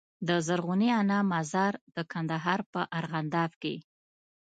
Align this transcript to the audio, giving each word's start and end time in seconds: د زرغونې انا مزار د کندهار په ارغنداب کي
د 0.27 0.29
زرغونې 0.47 0.89
انا 1.01 1.19
مزار 1.33 1.73
د 1.95 1.97
کندهار 2.11 2.59
په 2.71 2.81
ارغنداب 2.99 3.51
کي 3.61 3.75